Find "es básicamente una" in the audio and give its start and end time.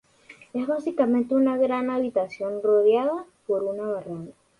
0.53-1.57